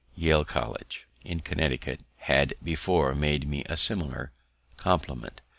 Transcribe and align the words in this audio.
Yale 0.15 0.43
College, 0.43 1.05
in 1.23 1.41
Connecticut, 1.41 1.99
had 2.17 2.55
before 2.63 3.13
made 3.13 3.47
me 3.47 3.63
a 3.67 3.77
similar 3.77 4.31
compliment. 4.75 5.41